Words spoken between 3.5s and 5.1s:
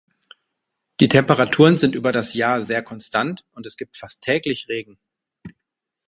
und es gibt fast täglich Regen.